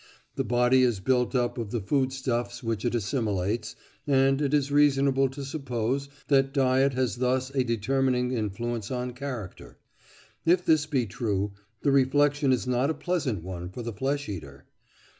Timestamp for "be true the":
10.87-11.91